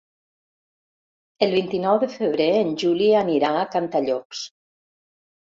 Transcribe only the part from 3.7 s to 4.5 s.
Cantallops.